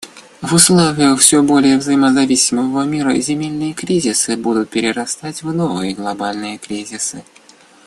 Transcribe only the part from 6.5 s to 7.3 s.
кризисы.